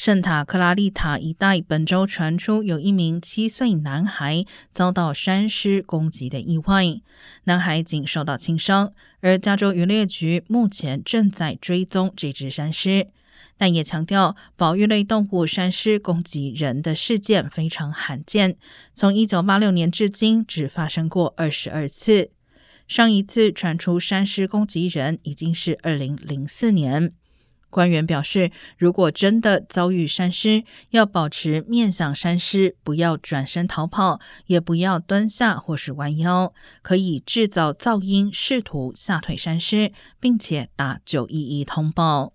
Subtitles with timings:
[0.00, 7.02] 圣塔克拉丽塔一带本周传出有一名七岁男孩遭到山狮攻击的意外，
[7.44, 13.08] 男孩仅受到轻伤，而加州渔猎局目前正在追踪这只山狮，
[13.58, 18.56] 但也强调保育类动物山狮攻击人的事件非常罕见，
[18.94, 22.30] 从一九八六年至今只发生过二十二次，
[22.88, 27.12] 上一次传出山狮攻击人已经是二零零四年。
[27.70, 42.32] 官员表示，如果真的遭遇山狮，要保持面向山狮，不要转身逃跑，也不要蹲下或是弯腰，可以制造噪音，试图吓退山狮，并且打九一一通报。